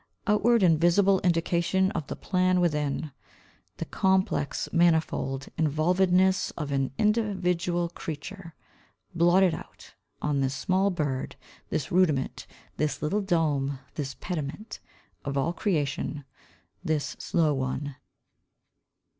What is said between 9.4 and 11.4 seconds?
out On this small bird,